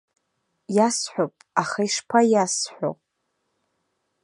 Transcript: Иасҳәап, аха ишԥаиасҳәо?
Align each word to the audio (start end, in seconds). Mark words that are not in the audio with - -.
Иасҳәап, 0.75 1.33
аха 1.61 1.81
ишԥаиасҳәо? 1.87 2.89